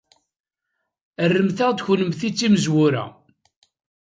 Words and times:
Rremt-aɣ-d 1.31 1.79
kennemti 1.85 2.29
d 2.31 2.35
timezwura. 2.37 3.03